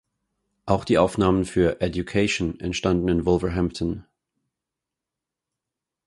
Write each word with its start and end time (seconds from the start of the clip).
Auch 0.65 0.83
die 0.83 0.97
Aufnahmen 0.97 1.45
für 1.45 1.79
"Education" 1.79 2.59
entstanden 2.59 3.07
in 3.07 3.23
Wolverhampton. 3.27 4.03